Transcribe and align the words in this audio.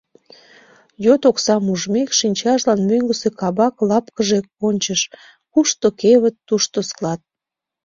Йот 1.05 1.21
оксам 1.29 1.63
ужмек, 1.73 2.09
шинчажлан 2.19 2.79
мӧҥгысӧ 2.89 3.29
кабак-лапкыже 3.39 4.39
кончыш: 4.59 5.01
кушто 5.51 5.87
кевыт— 5.99 6.35
тушто 6.47 6.77
склад. 6.89 7.19